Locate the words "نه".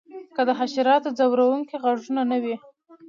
2.31-2.37